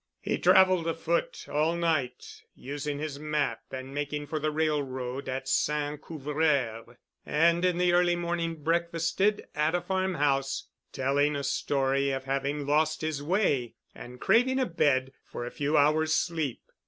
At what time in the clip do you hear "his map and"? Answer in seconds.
2.97-3.93